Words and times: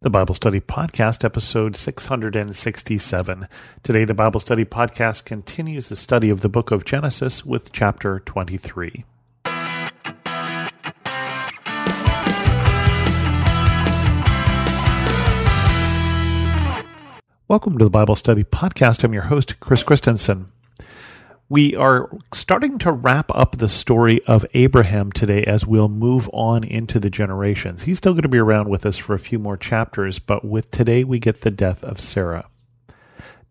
the 0.00 0.10
Bible 0.10 0.34
Study 0.34 0.60
Podcast, 0.60 1.24
episode 1.24 1.74
667. 1.74 3.48
Today, 3.82 4.04
the 4.04 4.14
Bible 4.14 4.38
Study 4.38 4.64
Podcast 4.64 5.24
continues 5.24 5.88
the 5.88 5.96
study 5.96 6.30
of 6.30 6.40
the 6.40 6.48
book 6.48 6.70
of 6.70 6.84
Genesis 6.84 7.44
with 7.44 7.72
chapter 7.72 8.20
23. 8.20 9.04
Welcome 17.48 17.76
to 17.78 17.84
the 17.84 17.90
Bible 17.90 18.14
Study 18.14 18.44
Podcast. 18.44 19.02
I'm 19.02 19.12
your 19.12 19.24
host, 19.24 19.58
Chris 19.58 19.82
Christensen. 19.82 20.52
We 21.50 21.74
are 21.76 22.10
starting 22.34 22.76
to 22.80 22.92
wrap 22.92 23.30
up 23.34 23.56
the 23.56 23.70
story 23.70 24.22
of 24.26 24.44
Abraham 24.52 25.10
today 25.10 25.44
as 25.44 25.66
we'll 25.66 25.88
move 25.88 26.28
on 26.34 26.62
into 26.62 27.00
the 27.00 27.08
generations. 27.08 27.84
He's 27.84 27.96
still 27.96 28.12
going 28.12 28.22
to 28.22 28.28
be 28.28 28.36
around 28.36 28.68
with 28.68 28.84
us 28.84 28.98
for 28.98 29.14
a 29.14 29.18
few 29.18 29.38
more 29.38 29.56
chapters, 29.56 30.18
but 30.18 30.44
with 30.44 30.70
today 30.70 31.04
we 31.04 31.18
get 31.18 31.40
the 31.40 31.50
death 31.50 31.82
of 31.82 32.02
Sarah. 32.02 32.50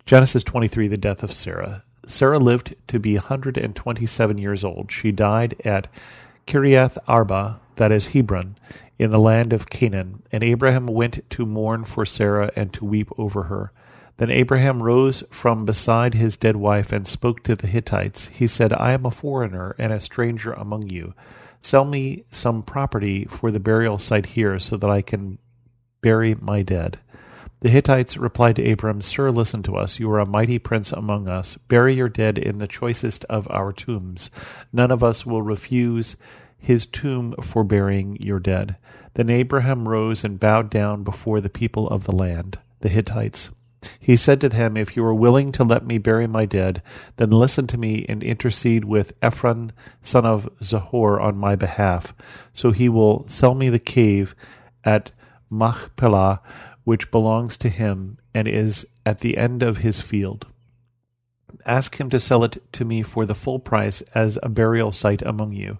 Genesis 0.05 0.43
23, 0.43 0.87
the 0.87 0.97
death 0.97 1.23
of 1.23 1.33
Sarah. 1.33 1.83
Sarah 2.05 2.37
lived 2.37 2.75
to 2.87 2.99
be 2.99 3.15
127 3.15 4.37
years 4.37 4.63
old. 4.63 4.91
She 4.91 5.11
died 5.11 5.55
at 5.65 5.87
Kiriath 6.45 6.99
Arba, 7.07 7.59
that 7.77 7.91
is 7.91 8.09
Hebron, 8.09 8.59
in 8.99 9.09
the 9.09 9.19
land 9.19 9.53
of 9.53 9.71
Canaan, 9.71 10.21
and 10.31 10.43
Abraham 10.43 10.85
went 10.85 11.27
to 11.31 11.47
mourn 11.47 11.83
for 11.83 12.05
Sarah 12.05 12.51
and 12.55 12.71
to 12.73 12.85
weep 12.85 13.09
over 13.17 13.43
her. 13.43 13.71
Then 14.17 14.31
Abraham 14.31 14.81
rose 14.81 15.23
from 15.29 15.65
beside 15.65 16.15
his 16.15 16.37
dead 16.37 16.55
wife 16.55 16.91
and 16.91 17.05
spoke 17.05 17.43
to 17.43 17.55
the 17.55 17.67
Hittites. 17.67 18.27
He 18.27 18.47
said, 18.47 18.73
I 18.73 18.91
am 18.93 19.05
a 19.05 19.11
foreigner 19.11 19.75
and 19.77 19.93
a 19.93 20.01
stranger 20.01 20.53
among 20.53 20.89
you. 20.89 21.13
Sell 21.61 21.85
me 21.85 22.23
some 22.29 22.63
property 22.63 23.25
for 23.25 23.51
the 23.51 23.59
burial 23.59 23.97
site 23.97 24.27
here 24.27 24.57
so 24.59 24.77
that 24.77 24.89
I 24.89 25.01
can 25.01 25.37
bury 26.01 26.35
my 26.35 26.63
dead. 26.63 26.99
The 27.59 27.69
Hittites 27.69 28.17
replied 28.17 28.55
to 28.57 28.71
Abram, 28.71 29.01
Sir, 29.01 29.31
listen 29.31 29.63
to 29.63 29.75
us. 29.75 29.99
You 29.99 30.11
are 30.11 30.19
a 30.19 30.29
mighty 30.29 30.59
prince 30.59 30.91
among 30.91 31.27
us. 31.27 31.57
Bury 31.67 31.95
your 31.95 32.09
dead 32.09 32.37
in 32.37 32.59
the 32.59 32.67
choicest 32.67 33.25
of 33.25 33.47
our 33.49 33.73
tombs. 33.73 34.29
None 34.71 34.91
of 34.91 35.03
us 35.03 35.25
will 35.25 35.41
refuse 35.41 36.15
his 36.59 36.85
tomb 36.85 37.33
for 37.41 37.63
burying 37.63 38.17
your 38.21 38.39
dead. 38.39 38.77
Then 39.15 39.29
Abraham 39.29 39.87
rose 39.87 40.23
and 40.23 40.39
bowed 40.39 40.69
down 40.69 41.03
before 41.03 41.41
the 41.41 41.49
people 41.49 41.87
of 41.89 42.03
the 42.03 42.15
land, 42.15 42.59
the 42.81 42.89
Hittites. 42.89 43.49
He 43.99 44.15
said 44.15 44.41
to 44.41 44.49
them, 44.49 44.75
If 44.75 44.95
you 44.95 45.03
are 45.05 45.13
willing 45.13 45.51
to 45.53 45.63
let 45.63 45.85
me 45.85 45.97
bury 45.97 46.27
my 46.27 46.45
dead, 46.45 46.81
then 47.17 47.29
listen 47.29 47.67
to 47.67 47.77
me 47.77 48.05
and 48.09 48.23
intercede 48.23 48.85
with 48.85 49.13
Ephron, 49.21 49.71
son 50.01 50.25
of 50.25 50.49
Zohar, 50.63 51.19
on 51.19 51.37
my 51.37 51.55
behalf. 51.55 52.13
So 52.53 52.71
he 52.71 52.89
will 52.89 53.27
sell 53.27 53.53
me 53.53 53.69
the 53.69 53.79
cave 53.79 54.35
at 54.83 55.11
Machpelah, 55.49 56.41
which 56.83 57.11
belongs 57.11 57.57
to 57.57 57.69
him 57.69 58.17
and 58.33 58.47
is 58.47 58.87
at 59.05 59.19
the 59.19 59.37
end 59.37 59.61
of 59.61 59.77
his 59.77 60.01
field. 60.01 60.47
Ask 61.65 61.99
him 61.99 62.09
to 62.09 62.19
sell 62.19 62.43
it 62.43 62.57
to 62.73 62.85
me 62.85 63.03
for 63.03 63.25
the 63.25 63.35
full 63.35 63.59
price 63.59 64.01
as 64.15 64.39
a 64.41 64.49
burial 64.49 64.91
site 64.91 65.21
among 65.21 65.53
you. 65.53 65.79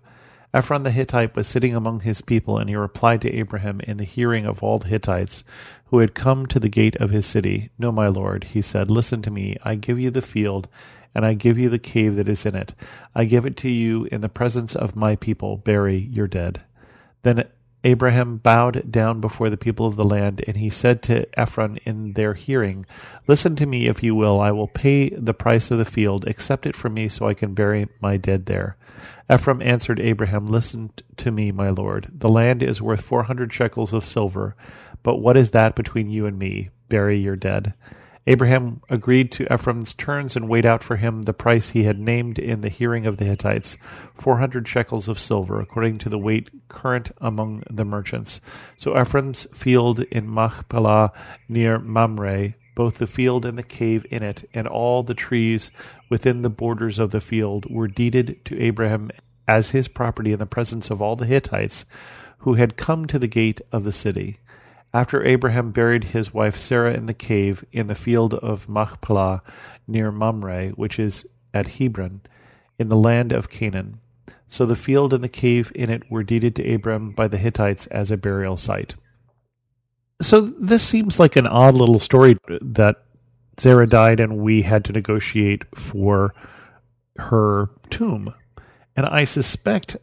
Ephron 0.54 0.84
the 0.84 0.92
Hittite 0.92 1.36
was 1.36 1.48
sitting 1.48 1.76
among 1.76 2.02
his 2.02 2.22
people, 2.22 2.58
and 2.58 2.70
he 2.70 2.76
replied 2.76 3.22
to 3.22 3.34
Abraham 3.34 3.82
in 3.82 3.98
the 3.98 4.06
hearing 4.06 4.46
of 4.46 4.64
all 4.64 4.80
the 4.80 4.88
Hittites 4.88 5.44
who 5.88 6.00
had 6.00 6.16
come 6.16 6.46
to 6.48 6.60
the 6.60 6.70
gate 6.70 6.96
of 6.98 7.10
his 7.10 7.26
city. 7.26 7.70
No, 7.78 7.92
my 7.92 8.08
lord, 8.08 8.46
he 8.46 8.62
said, 8.62 8.90
listen 8.90 9.22
to 9.24 9.32
me. 9.32 9.58
I 9.64 9.76
give 9.76 10.00
you 10.00 10.10
the 10.10 10.22
field, 10.22 10.68
and 11.14 11.26
I 11.26 11.34
give 11.34 11.58
you 11.58 11.70
the 11.70 11.80
cave 11.80 12.16
that 12.16 12.30
is 12.30 12.46
in 12.46 12.56
it. 12.56 12.74
I 13.14 13.26
give 13.26 13.46
it 13.46 13.58
to 13.58 13.70
you 13.70 14.06
in 14.06 14.22
the 14.22 14.30
presence 14.30 14.76
of 14.76 14.96
my 14.96 15.16
people. 15.16 15.58
Bury 15.58 15.98
your 15.98 16.28
dead. 16.28 16.62
Then 17.24 17.48
Abraham 17.84 18.38
bowed 18.38 18.92
down 18.92 19.22
before 19.22 19.50
the 19.50 19.58
people 19.58 19.86
of 19.86 19.96
the 19.96 20.04
land, 20.04 20.44
and 20.48 20.58
he 20.58 20.70
said 20.70 21.02
to 21.04 21.28
Ephron 21.40 21.78
in 21.86 22.14
their 22.14 22.34
hearing, 22.34 22.86
Listen 23.28 23.56
to 23.56 23.66
me, 23.66 23.88
if 23.88 24.04
you 24.04 24.16
will. 24.16 24.42
I 24.42 24.52
will 24.52 24.68
pay 24.68 25.10
the 25.10 25.34
price 25.34 25.72
of 25.72 25.78
the 25.78 25.86
field. 25.86 26.28
Accept 26.28 26.66
it 26.66 26.76
from 26.76 26.96
me, 26.96 27.08
so 27.08 27.28
I 27.28 27.34
can 27.34 27.54
bury 27.54 27.88
my 28.02 28.18
dead 28.18 28.46
there. 28.48 28.78
Ephron 29.30 29.62
answered 29.62 30.00
Abraham, 30.00 30.48
Listen 30.48 30.92
to 31.18 31.32
me, 31.32 31.52
my 31.52 31.70
lord. 31.70 32.10
The 32.14 32.30
land 32.30 32.64
is 32.64 32.82
worth 32.82 33.02
four 33.02 33.24
hundred 33.24 33.54
shekels 33.54 33.94
of 33.94 34.06
silver. 34.06 34.56
But 35.04 35.18
what 35.18 35.38
is 35.38 35.52
that 35.52 35.76
between 35.76 36.10
you 36.10 36.26
and 36.26 36.38
me? 36.38 36.70
Bury 36.90 37.18
your 37.18 37.36
dead. 37.36 37.74
Abraham 38.26 38.82
agreed 38.90 39.32
to 39.34 39.52
Ephron's 39.52 39.94
terms 39.94 40.36
and 40.36 40.50
weighed 40.50 40.66
out 40.66 40.84
for 40.84 40.98
him 40.98 41.22
the 41.22 41.34
price 41.34 41.70
he 41.70 41.84
had 41.84 41.98
named 41.98 42.38
in 42.38 42.60
the 42.60 42.68
hearing 42.68 43.06
of 43.06 43.16
the 43.18 43.24
Hittites, 43.24 43.78
four 44.20 44.40
hundred 44.40 44.68
shekels 44.68 45.08
of 45.08 45.18
silver, 45.18 45.62
according 45.62 45.98
to 46.00 46.10
the 46.10 46.20
weight 46.20 46.50
current 46.68 47.12
among 47.20 47.64
the 47.70 47.86
merchants. 47.86 48.42
So 48.78 48.94
Ephron's 48.94 49.48
field 49.54 50.02
in 50.12 50.30
Machpelah 50.30 51.14
near 51.48 51.80
Mamre, 51.80 52.56
both 52.78 53.00
the 53.00 53.08
field 53.08 53.44
and 53.44 53.58
the 53.58 53.64
cave 53.64 54.06
in 54.12 54.22
it, 54.22 54.48
and 54.54 54.68
all 54.68 55.02
the 55.02 55.16
trees 55.16 55.72
within 56.10 56.44
the 56.44 56.50
borders 56.50 57.00
of 57.00 57.10
the 57.10 57.20
field 57.20 57.66
were 57.72 57.88
deeded 57.88 58.40
to 58.46 58.62
Abraham 58.62 59.10
as 59.48 59.72
his 59.72 59.88
property 59.88 60.32
in 60.32 60.38
the 60.38 60.46
presence 60.46 60.92
of 60.92 61.02
all 61.02 61.16
the 61.16 61.26
Hittites 61.26 61.86
who 62.40 62.54
had 62.54 62.78
come 62.78 63.08
to 63.08 63.18
the 63.18 63.28
gate 63.28 63.62
of 63.72 63.84
the 63.84 63.92
city. 63.92 64.38
After 64.94 65.26
Abraham 65.26 65.72
buried 65.72 66.04
his 66.04 66.36
wife 66.36 66.60
Sarah 66.60 66.94
in 66.94 67.08
the 67.08 67.16
cave 67.16 67.66
in 67.72 67.88
the 67.88 67.96
field 67.96 68.36
of 68.36 68.70
Machpelah 68.70 69.42
near 69.88 70.12
Mamre, 70.12 70.68
which 70.76 71.00
is 71.00 71.26
at 71.56 71.80
Hebron, 71.80 72.22
in 72.78 72.90
the 72.90 72.96
land 72.96 73.32
of 73.32 73.50
Canaan. 73.50 74.02
So 74.50 74.68
the 74.68 74.76
field 74.76 75.16
and 75.16 75.24
the 75.24 75.30
cave 75.30 75.72
in 75.74 75.90
it 75.90 76.04
were 76.12 76.22
deeded 76.22 76.56
to 76.58 76.76
Abram 76.76 77.10
by 77.10 77.28
the 77.28 77.40
Hittites 77.40 77.88
as 77.88 78.12
a 78.12 78.18
burial 78.18 78.56
site. 78.56 78.94
So 80.22 80.42
this 80.42 80.84
seems 80.84 81.20
like 81.20 81.36
an 81.36 81.48
odd 81.48 81.76
little 81.76 82.00
story 82.00 82.38
that 82.62 83.04
Sarah 83.58 83.88
died 83.88 84.20
and 84.20 84.38
we 84.38 84.64
had 84.64 84.86
to 84.86 84.92
negotiate 84.92 85.64
for 85.76 86.34
her 87.18 87.70
tomb. 87.90 88.34
And 88.96 89.06
I 89.06 89.24
suspect 89.26 89.98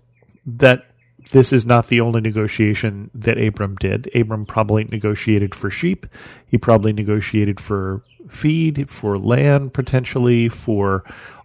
that 0.47 0.87
this 1.33 1.53
is 1.53 1.65
not 1.65 1.89
the 1.89 2.01
only 2.01 2.21
negotiation 2.21 3.11
that 3.15 3.43
Abram 3.43 3.77
did. 3.77 4.15
Abram 4.15 4.47
probably 4.47 4.85
negotiated 4.85 5.55
for 5.55 5.71
sheep. 5.71 6.07
He 6.47 6.59
probably 6.59 6.93
negotiated 6.93 7.59
for 7.59 8.05
feed, 8.29 8.89
for 8.91 9.19
land, 9.19 9.73
potentially, 9.73 10.49
for 10.49 11.03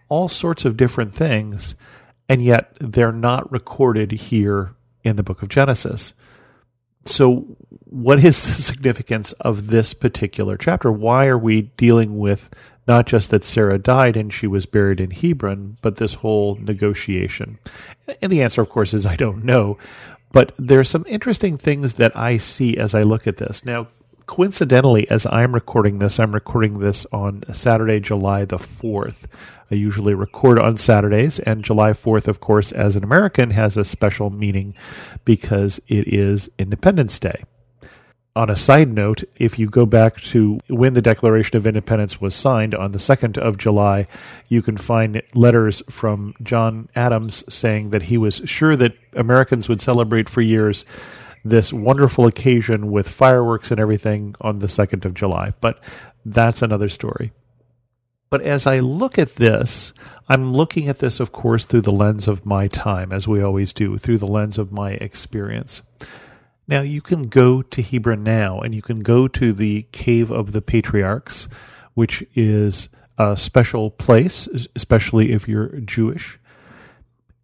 all 0.08 0.28
sorts 0.28 0.64
of 0.64 0.76
different 0.76 1.14
things. 1.14 1.74
And 2.28 2.42
yet 2.42 2.76
they're 2.80 3.12
not 3.12 3.50
recorded 3.50 4.12
here 4.12 4.74
in 5.02 5.16
the 5.16 5.22
book 5.22 5.42
of 5.42 5.48
Genesis. 5.48 6.12
So, 7.04 7.46
what 7.84 8.22
is 8.22 8.42
the 8.42 8.52
significance 8.52 9.32
of 9.32 9.68
this 9.68 9.94
particular 9.94 10.56
chapter? 10.56 10.92
Why 10.92 11.26
are 11.26 11.38
we 11.38 11.62
dealing 11.62 12.18
with 12.18 12.50
not 12.86 13.06
just 13.06 13.30
that 13.30 13.44
Sarah 13.44 13.78
died 13.78 14.16
and 14.16 14.32
she 14.32 14.46
was 14.46 14.66
buried 14.66 15.00
in 15.00 15.10
Hebron, 15.10 15.78
but 15.82 15.96
this 15.96 16.14
whole 16.14 16.56
negotiation? 16.56 17.58
And 18.20 18.30
the 18.30 18.42
answer, 18.42 18.60
of 18.60 18.68
course, 18.68 18.94
is 18.94 19.06
I 19.06 19.16
don't 19.16 19.44
know. 19.44 19.78
But 20.32 20.52
there's 20.58 20.88
some 20.88 21.04
interesting 21.08 21.56
things 21.56 21.94
that 21.94 22.16
I 22.16 22.36
see 22.36 22.76
as 22.76 22.94
I 22.94 23.02
look 23.02 23.26
at 23.26 23.38
this. 23.38 23.64
Now, 23.64 23.88
coincidentally, 24.26 25.10
as 25.10 25.26
I'm 25.26 25.52
recording 25.52 25.98
this, 25.98 26.20
I'm 26.20 26.32
recording 26.32 26.78
this 26.78 27.04
on 27.12 27.42
Saturday, 27.52 27.98
July 27.98 28.44
the 28.44 28.58
4th. 28.58 29.26
I 29.70 29.76
usually 29.76 30.14
record 30.14 30.58
on 30.58 30.76
Saturdays, 30.76 31.38
and 31.38 31.64
July 31.64 31.90
4th, 31.90 32.28
of 32.28 32.40
course, 32.40 32.72
as 32.72 32.96
an 32.96 33.04
American, 33.04 33.50
has 33.50 33.76
a 33.76 33.84
special 33.84 34.30
meaning 34.30 34.74
because 35.24 35.80
it 35.86 36.12
is 36.12 36.50
Independence 36.58 37.18
Day 37.18 37.44
on 38.36 38.48
a 38.48 38.56
side 38.56 38.92
note, 38.92 39.24
if 39.36 39.58
you 39.58 39.68
go 39.68 39.84
back 39.84 40.20
to 40.20 40.58
when 40.68 40.94
the 40.94 41.02
Declaration 41.02 41.56
of 41.56 41.66
Independence 41.66 42.20
was 42.20 42.34
signed 42.34 42.74
on 42.74 42.92
the 42.92 42.98
2nd 42.98 43.38
of 43.38 43.58
July, 43.58 44.06
you 44.48 44.62
can 44.62 44.76
find 44.76 45.22
letters 45.34 45.82
from 45.90 46.34
John 46.42 46.88
Adams 46.94 47.42
saying 47.48 47.90
that 47.90 48.02
he 48.02 48.16
was 48.16 48.40
sure 48.44 48.76
that 48.76 48.96
Americans 49.14 49.68
would 49.68 49.80
celebrate 49.80 50.28
for 50.28 50.40
years 50.40 50.84
this 51.44 51.72
wonderful 51.72 52.26
occasion 52.26 52.92
with 52.92 53.08
fireworks 53.08 53.70
and 53.70 53.80
everything 53.80 54.36
on 54.40 54.60
the 54.60 54.68
2nd 54.68 55.04
of 55.04 55.14
July. 55.14 55.52
But 55.60 55.80
that's 56.24 56.62
another 56.62 56.88
story. 56.88 57.32
But 58.30 58.42
as 58.42 58.64
I 58.64 58.78
look 58.78 59.18
at 59.18 59.34
this, 59.36 59.92
I'm 60.28 60.52
looking 60.52 60.88
at 60.88 61.00
this, 61.00 61.18
of 61.18 61.32
course, 61.32 61.64
through 61.64 61.80
the 61.80 61.90
lens 61.90 62.28
of 62.28 62.46
my 62.46 62.68
time, 62.68 63.12
as 63.12 63.26
we 63.26 63.42
always 63.42 63.72
do, 63.72 63.98
through 63.98 64.18
the 64.18 64.28
lens 64.28 64.56
of 64.56 64.70
my 64.70 64.92
experience. 64.92 65.82
Now, 66.68 66.82
you 66.82 67.00
can 67.00 67.28
go 67.28 67.60
to 67.60 67.82
Hebron 67.82 68.22
now, 68.22 68.60
and 68.60 68.72
you 68.72 68.82
can 68.82 69.00
go 69.00 69.26
to 69.26 69.52
the 69.52 69.82
Cave 69.90 70.30
of 70.30 70.52
the 70.52 70.62
Patriarchs, 70.62 71.48
which 71.94 72.24
is 72.36 72.88
a 73.18 73.36
special 73.36 73.90
place, 73.90 74.48
especially 74.76 75.32
if 75.32 75.48
you're 75.48 75.80
Jewish. 75.80 76.38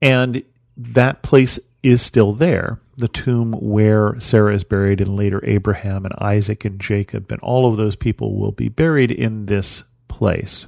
And 0.00 0.44
that 0.76 1.22
place 1.22 1.58
is 1.82 2.00
still 2.00 2.32
there. 2.32 2.78
The 2.96 3.08
tomb 3.08 3.54
where 3.54 4.14
Sarah 4.20 4.54
is 4.54 4.62
buried, 4.62 5.00
and 5.00 5.16
later 5.16 5.44
Abraham 5.44 6.04
and 6.04 6.14
Isaac 6.18 6.64
and 6.64 6.80
Jacob, 6.80 7.32
and 7.32 7.40
all 7.40 7.68
of 7.68 7.76
those 7.76 7.96
people 7.96 8.38
will 8.38 8.52
be 8.52 8.68
buried 8.68 9.10
in 9.10 9.46
this 9.46 9.82
place. 10.06 10.66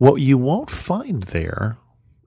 What 0.00 0.22
you 0.22 0.38
won't 0.38 0.70
find 0.70 1.24
there 1.24 1.76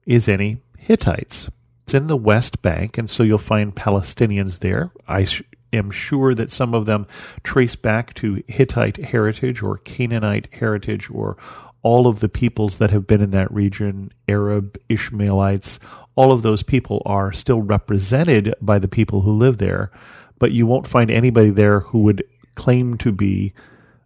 is 0.06 0.28
any 0.28 0.58
Hittites. 0.78 1.50
It's 1.82 1.94
in 1.94 2.06
the 2.06 2.16
West 2.16 2.62
Bank, 2.62 2.96
and 2.98 3.10
so 3.10 3.24
you'll 3.24 3.38
find 3.38 3.74
Palestinians 3.74 4.60
there. 4.60 4.92
I 5.08 5.26
am 5.72 5.90
sure 5.90 6.36
that 6.36 6.52
some 6.52 6.72
of 6.72 6.86
them 6.86 7.08
trace 7.42 7.74
back 7.74 8.14
to 8.14 8.44
Hittite 8.46 8.98
heritage 8.98 9.60
or 9.60 9.78
Canaanite 9.78 10.54
heritage 10.54 11.10
or 11.10 11.36
all 11.82 12.06
of 12.06 12.20
the 12.20 12.28
peoples 12.28 12.78
that 12.78 12.92
have 12.92 13.08
been 13.08 13.20
in 13.20 13.32
that 13.32 13.52
region, 13.52 14.12
Arab, 14.28 14.78
Ishmaelites, 14.88 15.80
all 16.14 16.30
of 16.30 16.42
those 16.42 16.62
people 16.62 17.02
are 17.04 17.32
still 17.32 17.60
represented 17.60 18.54
by 18.62 18.78
the 18.78 18.86
people 18.86 19.22
who 19.22 19.32
live 19.32 19.58
there, 19.58 19.90
but 20.38 20.52
you 20.52 20.64
won't 20.64 20.86
find 20.86 21.10
anybody 21.10 21.50
there 21.50 21.80
who 21.80 21.98
would 22.02 22.22
claim 22.54 22.96
to 22.98 23.10
be 23.10 23.52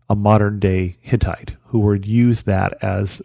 a 0.08 0.16
modern 0.16 0.58
day 0.58 0.96
Hittite, 1.02 1.56
who 1.66 1.80
would 1.80 2.06
use 2.06 2.44
that 2.44 2.82
as 2.82 3.20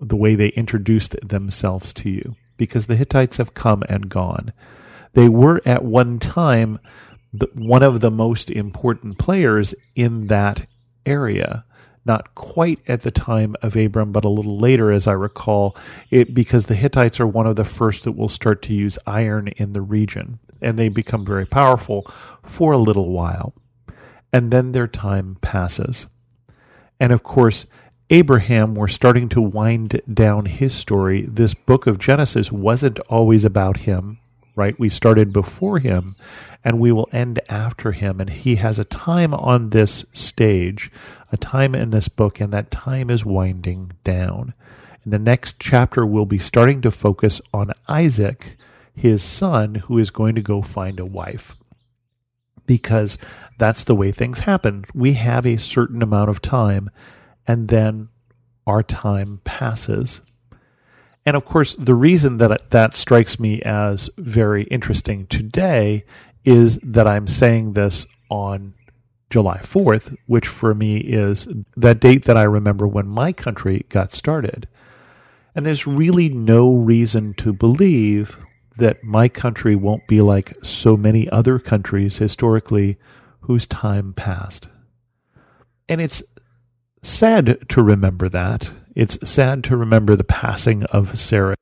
the 0.00 0.16
way 0.16 0.34
they 0.34 0.48
introduced 0.48 1.16
themselves 1.26 1.92
to 1.94 2.10
you, 2.10 2.36
because 2.56 2.86
the 2.86 2.96
Hittites 2.96 3.36
have 3.38 3.54
come 3.54 3.82
and 3.88 4.08
gone. 4.08 4.52
They 5.14 5.28
were 5.28 5.62
at 5.64 5.84
one 5.84 6.18
time 6.18 6.78
one 7.54 7.82
of 7.82 8.00
the 8.00 8.10
most 8.10 8.50
important 8.50 9.18
players 9.18 9.74
in 9.94 10.28
that 10.28 10.66
area 11.04 11.64
not 12.06 12.34
quite 12.36 12.78
at 12.86 13.02
the 13.02 13.10
time 13.10 13.56
of 13.62 13.74
Abram, 13.76 14.12
but 14.12 14.24
a 14.24 14.30
little 14.30 14.58
later, 14.58 14.92
as 14.92 15.06
I 15.06 15.12
recall, 15.12 15.76
it, 16.10 16.32
because 16.32 16.66
the 16.66 16.76
Hittites 16.76 17.18
are 17.18 17.26
one 17.26 17.46
of 17.46 17.56
the 17.56 17.64
first 17.64 18.04
that 18.04 18.12
will 18.12 18.28
start 18.28 18.62
to 18.62 18.74
use 18.74 18.98
iron 19.06 19.48
in 19.48 19.72
the 19.72 19.82
region, 19.82 20.38
and 20.62 20.78
they 20.78 20.88
become 20.88 21.26
very 21.26 21.46
powerful 21.46 22.06
for 22.44 22.72
a 22.72 22.78
little 22.78 23.10
while. 23.10 23.54
And 24.32 24.52
then 24.52 24.70
their 24.72 24.86
time 24.86 25.36
passes. 25.40 26.06
And 27.00 27.12
of 27.12 27.24
course, 27.24 27.66
Abraham, 28.08 28.76
we're 28.76 28.86
starting 28.86 29.28
to 29.30 29.40
wind 29.40 30.00
down 30.12 30.46
his 30.46 30.72
story. 30.72 31.22
This 31.22 31.54
book 31.54 31.88
of 31.88 31.98
Genesis 31.98 32.52
wasn't 32.52 33.00
always 33.00 33.44
about 33.44 33.78
him, 33.78 34.18
right? 34.54 34.78
We 34.78 34.88
started 34.88 35.32
before 35.32 35.80
him 35.80 36.14
and 36.62 36.78
we 36.78 36.92
will 36.92 37.08
end 37.10 37.40
after 37.48 37.90
him. 37.90 38.20
And 38.20 38.30
he 38.30 38.56
has 38.56 38.78
a 38.78 38.84
time 38.84 39.34
on 39.34 39.70
this 39.70 40.04
stage, 40.12 40.92
a 41.32 41.36
time 41.36 41.74
in 41.74 41.90
this 41.90 42.06
book, 42.06 42.40
and 42.40 42.52
that 42.52 42.70
time 42.70 43.10
is 43.10 43.24
winding 43.24 43.92
down. 44.04 44.54
In 45.04 45.10
the 45.10 45.18
next 45.18 45.56
chapter, 45.58 46.06
we'll 46.06 46.26
be 46.26 46.38
starting 46.38 46.80
to 46.82 46.92
focus 46.92 47.40
on 47.52 47.72
Isaac, 47.88 48.56
his 48.94 49.20
son, 49.20 49.74
who 49.74 49.98
is 49.98 50.10
going 50.10 50.36
to 50.36 50.42
go 50.42 50.62
find 50.62 51.00
a 51.00 51.06
wife. 51.06 51.56
Because 52.66 53.18
that's 53.58 53.82
the 53.82 53.96
way 53.96 54.12
things 54.12 54.40
happen. 54.40 54.84
We 54.94 55.14
have 55.14 55.44
a 55.44 55.56
certain 55.56 56.02
amount 56.02 56.30
of 56.30 56.40
time, 56.40 56.90
and 57.46 57.68
then 57.68 58.08
our 58.66 58.82
time 58.82 59.40
passes. 59.44 60.20
And 61.24 61.36
of 61.36 61.44
course, 61.44 61.74
the 61.76 61.94
reason 61.94 62.36
that 62.38 62.70
that 62.70 62.94
strikes 62.94 63.38
me 63.38 63.60
as 63.62 64.08
very 64.16 64.64
interesting 64.64 65.26
today 65.26 66.04
is 66.44 66.78
that 66.82 67.08
I'm 67.08 67.26
saying 67.26 67.72
this 67.72 68.06
on 68.30 68.74
July 69.30 69.58
4th, 69.58 70.16
which 70.26 70.46
for 70.46 70.74
me 70.74 70.98
is 70.98 71.48
that 71.76 72.00
date 72.00 72.24
that 72.24 72.36
I 72.36 72.44
remember 72.44 72.86
when 72.86 73.08
my 73.08 73.32
country 73.32 73.84
got 73.88 74.12
started. 74.12 74.68
And 75.54 75.66
there's 75.66 75.86
really 75.86 76.28
no 76.28 76.74
reason 76.74 77.34
to 77.34 77.52
believe 77.52 78.38
that 78.78 79.02
my 79.02 79.28
country 79.28 79.74
won't 79.74 80.06
be 80.06 80.20
like 80.20 80.54
so 80.62 80.96
many 80.96 81.28
other 81.30 81.58
countries 81.58 82.18
historically 82.18 82.98
whose 83.40 83.66
time 83.66 84.12
passed. 84.12 84.68
And 85.88 86.00
it's 86.00 86.22
sad 87.08 87.68
to 87.68 87.82
remember 87.82 88.28
that. 88.28 88.70
It's 88.94 89.18
sad 89.28 89.64
to 89.64 89.76
remember 89.76 90.16
the 90.16 90.24
passing 90.24 90.84
of 90.84 91.18
Sarah. 91.18 91.54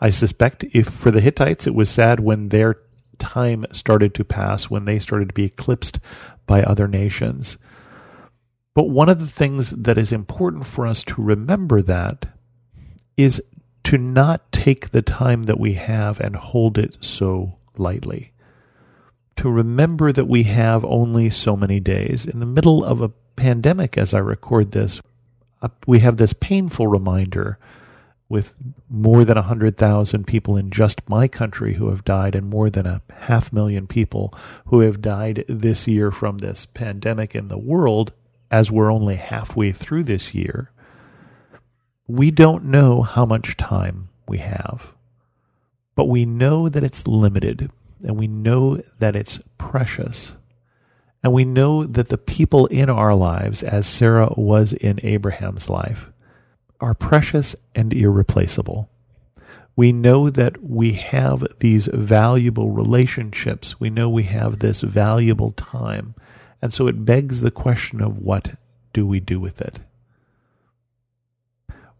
I 0.00 0.10
suspect 0.10 0.64
if 0.72 0.88
for 0.88 1.10
the 1.10 1.20
Hittites 1.20 1.66
it 1.66 1.74
was 1.74 1.90
sad 1.90 2.20
when 2.20 2.48
their 2.48 2.76
time 3.18 3.66
started 3.70 4.14
to 4.14 4.24
pass 4.24 4.70
when 4.70 4.86
they 4.86 4.98
started 4.98 5.28
to 5.28 5.34
be 5.34 5.44
eclipsed 5.44 6.00
by 6.46 6.62
other 6.62 6.88
nations. 6.88 7.58
But 8.74 8.88
one 8.88 9.08
of 9.08 9.20
the 9.20 9.26
things 9.26 9.70
that 9.70 9.98
is 9.98 10.10
important 10.10 10.66
for 10.66 10.86
us 10.86 11.04
to 11.04 11.22
remember 11.22 11.82
that 11.82 12.26
is 13.16 13.42
to 13.84 13.98
not 13.98 14.50
take 14.52 14.90
the 14.90 15.02
time 15.02 15.44
that 15.44 15.60
we 15.60 15.74
have 15.74 16.20
and 16.20 16.34
hold 16.34 16.78
it 16.78 16.96
so 17.00 17.58
lightly. 17.76 18.32
To 19.36 19.50
remember 19.50 20.12
that 20.12 20.26
we 20.26 20.44
have 20.44 20.84
only 20.84 21.30
so 21.30 21.56
many 21.56 21.80
days. 21.80 22.26
In 22.26 22.40
the 22.40 22.46
middle 22.46 22.84
of 22.84 23.00
a 23.00 23.12
pandemic, 23.40 23.96
as 23.96 24.12
I 24.12 24.18
record 24.18 24.72
this, 24.72 25.00
uh, 25.62 25.68
we 25.86 26.00
have 26.00 26.18
this 26.18 26.34
painful 26.34 26.86
reminder 26.86 27.58
with 28.28 28.54
more 28.90 29.24
than 29.24 29.36
100,000 29.36 30.26
people 30.26 30.58
in 30.58 30.70
just 30.70 31.08
my 31.08 31.26
country 31.26 31.74
who 31.74 31.88
have 31.88 32.04
died 32.04 32.34
and 32.34 32.50
more 32.50 32.68
than 32.68 32.86
a 32.86 33.00
half 33.10 33.50
million 33.50 33.86
people 33.86 34.34
who 34.66 34.80
have 34.80 35.00
died 35.00 35.42
this 35.48 35.88
year 35.88 36.10
from 36.10 36.38
this 36.38 36.66
pandemic 36.66 37.34
in 37.34 37.48
the 37.48 37.58
world, 37.58 38.12
as 38.50 38.70
we're 38.70 38.92
only 38.92 39.16
halfway 39.16 39.72
through 39.72 40.02
this 40.02 40.34
year, 40.34 40.70
we 42.06 42.30
don't 42.30 42.64
know 42.64 43.00
how 43.00 43.24
much 43.24 43.56
time 43.56 44.10
we 44.28 44.36
have. 44.36 44.92
But 45.94 46.04
we 46.10 46.26
know 46.26 46.68
that 46.68 46.84
it's 46.84 47.08
limited, 47.08 47.70
and 48.04 48.18
we 48.18 48.28
know 48.28 48.82
that 48.98 49.16
it's 49.16 49.40
precious. 49.56 50.36
And 51.22 51.32
we 51.32 51.44
know 51.44 51.84
that 51.84 52.08
the 52.08 52.18
people 52.18 52.66
in 52.66 52.88
our 52.88 53.14
lives, 53.14 53.62
as 53.62 53.86
Sarah 53.86 54.32
was 54.36 54.72
in 54.72 55.00
Abraham's 55.02 55.68
life, 55.68 56.10
are 56.80 56.94
precious 56.94 57.54
and 57.74 57.92
irreplaceable. 57.92 58.88
We 59.76 59.92
know 59.92 60.30
that 60.30 60.62
we 60.62 60.92
have 60.94 61.46
these 61.58 61.88
valuable 61.92 62.70
relationships. 62.70 63.78
We 63.78 63.90
know 63.90 64.08
we 64.08 64.24
have 64.24 64.58
this 64.58 64.80
valuable 64.80 65.52
time. 65.52 66.14
And 66.62 66.72
so 66.72 66.86
it 66.86 67.04
begs 67.04 67.42
the 67.42 67.50
question 67.50 68.00
of 68.00 68.18
what 68.18 68.54
do 68.92 69.06
we 69.06 69.20
do 69.20 69.38
with 69.38 69.60
it? 69.60 69.80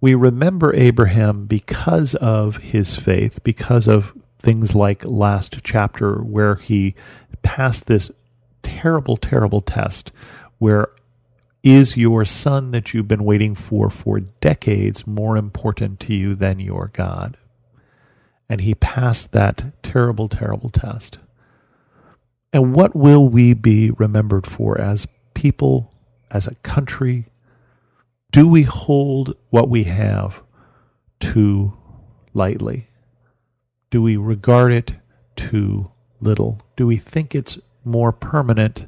We 0.01 0.15
remember 0.15 0.75
Abraham 0.75 1.47
because 1.47 2.15
of 2.15 2.57
his 2.59 2.97
faith, 2.97 3.45
because 3.45 3.87
of 3.87 4.15
things 4.39 4.75
like 4.75 5.05
last 5.05 5.59
chapter 5.63 6.23
where 6.23 6.57
he 6.57 6.95
passed 7.43 7.87
this 7.87 8.11
terrible, 8.81 9.17
terrible 9.17 9.61
test 9.61 10.11
where 10.59 10.89
is 11.63 11.97
your 11.97 12.25
son 12.25 12.71
that 12.71 12.95
you've 12.95 13.09
been 13.09 13.25
waiting 13.25 13.55
for 13.55 13.91
for 13.91 14.21
decades 14.21 15.07
more 15.07 15.37
important 15.37 16.01
to 16.01 16.15
you 16.15 16.35
than 16.35 16.61
your 16.61 16.91
God? 16.93 17.37
And 18.49 18.61
he 18.61 18.75
passed 18.75 19.33
that 19.33 19.83
terrible, 19.83 20.29
terrible 20.29 20.71
test. 20.71 21.19
And 22.53 22.75
what 22.75 22.97
will 22.97 23.29
we 23.29 23.55
be 23.55 23.91
remembered 23.91 24.47
for 24.47 24.81
as 24.81 25.07
people, 25.35 25.93
as 26.31 26.47
a 26.47 26.55
country? 26.57 27.27
Do 28.33 28.49
we 28.49 28.63
hold 28.63 29.37
what 29.51 29.69
we 29.69 29.85
have 29.85 30.43
too 31.21 31.75
lightly? 32.35 32.89
Do 33.91 34.03
we 34.03 34.17
regard 34.17 34.73
it 34.73 34.95
too 35.37 35.91
little? 36.21 36.61
Do 36.77 36.87
we 36.87 36.97
think 36.97 37.35
it's 37.35 37.59
more 37.85 38.13
permanent 38.13 38.87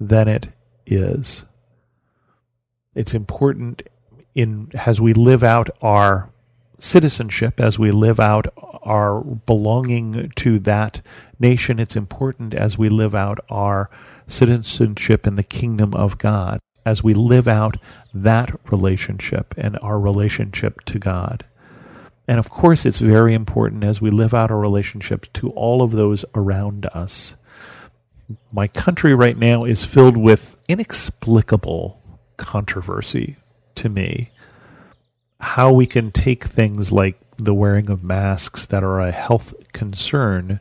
than 0.00 0.28
it 0.28 0.48
is? 0.86 1.44
It's 2.94 3.14
important 3.14 3.82
in 4.34 4.70
as 4.74 5.00
we 5.00 5.12
live 5.12 5.42
out 5.42 5.70
our 5.82 6.30
citizenship, 6.78 7.60
as 7.60 7.78
we 7.78 7.90
live 7.90 8.20
out 8.20 8.46
our 8.82 9.20
belonging 9.20 10.30
to 10.36 10.58
that 10.60 11.02
nation, 11.38 11.78
it's 11.78 11.96
important 11.96 12.54
as 12.54 12.78
we 12.78 12.88
live 12.88 13.14
out 13.14 13.40
our 13.50 13.90
citizenship 14.26 15.26
in 15.26 15.34
the 15.34 15.42
kingdom 15.42 15.94
of 15.94 16.18
God, 16.18 16.60
as 16.84 17.02
we 17.02 17.14
live 17.14 17.48
out 17.48 17.76
that 18.14 18.50
relationship 18.70 19.54
and 19.56 19.78
our 19.82 19.98
relationship 19.98 20.84
to 20.84 20.98
God. 20.98 21.44
And 22.28 22.38
of 22.38 22.50
course, 22.50 22.84
it's 22.86 22.98
very 22.98 23.34
important 23.34 23.84
as 23.84 24.00
we 24.00 24.10
live 24.10 24.34
out 24.34 24.50
our 24.50 24.58
relationships 24.58 25.28
to 25.34 25.50
all 25.50 25.82
of 25.82 25.92
those 25.92 26.24
around 26.34 26.86
us. 26.86 27.36
My 28.52 28.68
country 28.68 29.14
right 29.14 29.36
now 29.36 29.64
is 29.64 29.84
filled 29.84 30.16
with 30.16 30.56
inexplicable 30.68 32.00
controversy 32.36 33.36
to 33.76 33.88
me. 33.88 34.30
How 35.40 35.72
we 35.72 35.86
can 35.86 36.10
take 36.10 36.44
things 36.44 36.90
like 36.90 37.20
the 37.36 37.54
wearing 37.54 37.90
of 37.90 38.02
masks 38.02 38.66
that 38.66 38.82
are 38.82 39.00
a 39.00 39.12
health 39.12 39.54
concern 39.72 40.60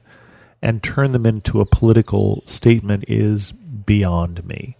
and 0.61 0.83
turn 0.83 1.11
them 1.11 1.25
into 1.25 1.61
a 1.61 1.65
political 1.65 2.43
statement 2.45 3.05
is 3.07 3.51
beyond 3.51 4.45
me. 4.45 4.77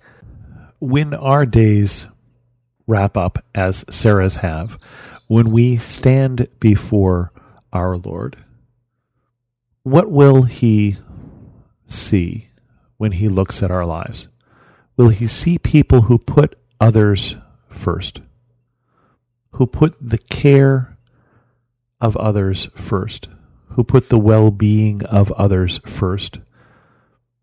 When 0.80 1.14
our 1.14 1.46
days 1.46 2.08
wrap 2.88 3.18
up, 3.18 3.44
as 3.56 3.86
Sarah's 3.90 4.36
have, 4.38 4.78
when 5.28 5.52
we 5.52 5.78
stand 5.78 6.48
before 6.60 7.32
our 7.74 7.98
Lord, 7.98 8.38
what 9.84 10.12
will 10.12 10.44
he 10.44 10.98
see 11.88 12.50
when 12.98 13.14
he 13.14 13.30
looks 13.30 13.62
at 13.62 13.72
our 13.72 13.86
lives? 13.86 14.28
Will 14.98 15.10
he 15.10 15.28
see 15.28 15.58
people 15.58 16.04
who 16.04 16.18
put 16.18 16.58
others 16.80 17.36
first, 17.70 18.22
who 19.52 19.66
put 19.66 19.96
the 20.02 20.18
care 20.18 20.98
of 22.00 22.16
others 22.18 22.70
first, 22.76 23.28
who 23.70 23.84
put 23.84 24.10
the 24.10 24.20
well 24.20 24.52
being 24.52 25.04
of 25.06 25.32
others 25.34 25.80
first? 25.86 26.40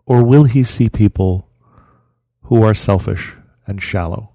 Or 0.07 0.25
will 0.25 0.45
he 0.45 0.63
see 0.63 0.89
people 0.89 1.49
who 2.53 2.63
are 2.63 2.75
selfish 2.75 3.35
and 3.67 3.83
shallow 3.83 4.31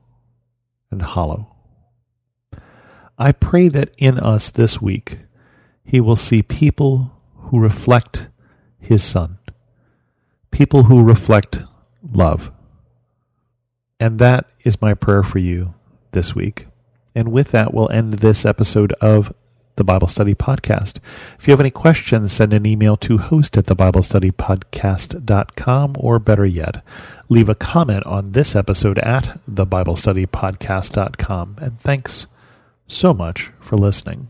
and 0.89 1.01
hollow. 1.01 1.55
I 3.17 3.31
pray 3.31 3.67
that 3.67 3.93
in 3.97 4.17
us 4.19 4.49
this 4.49 4.81
week, 4.81 5.19
He 5.83 5.99
will 5.99 6.15
see 6.15 6.41
people 6.41 7.19
who 7.35 7.59
reflect 7.59 8.27
His 8.79 9.03
Son, 9.03 9.37
people 10.51 10.83
who 10.83 11.03
reflect 11.03 11.61
love. 12.11 12.51
And 13.99 14.19
that 14.19 14.45
is 14.63 14.79
my 14.81 14.93
prayer 14.93 15.23
for 15.23 15.39
you 15.39 15.73
this 16.11 16.35
week. 16.35 16.67
And 17.15 17.31
with 17.31 17.49
that, 17.51 17.73
we'll 17.73 17.89
end 17.89 18.13
this 18.13 18.45
episode 18.45 18.93
of 19.01 19.33
the 19.75 19.83
Bible 19.83 20.07
Study 20.07 20.35
Podcast. 20.35 20.99
If 21.39 21.47
you 21.47 21.51
have 21.51 21.59
any 21.59 21.71
questions, 21.71 22.31
send 22.33 22.53
an 22.53 22.65
email 22.65 22.97
to 22.97 23.17
host 23.17 23.57
at 23.57 23.65
thebiblestudypodcast.com 23.65 25.95
or 25.97 26.19
better 26.19 26.45
yet, 26.45 26.83
leave 27.29 27.49
a 27.49 27.55
comment 27.55 28.05
on 28.05 28.33
this 28.33 28.55
episode 28.55 28.99
at 28.99 29.39
thebiblestudypodcast.com. 29.49 31.57
And 31.61 31.79
thanks 31.79 32.27
so 32.87 33.13
much 33.13 33.51
for 33.59 33.77
listening. 33.77 34.29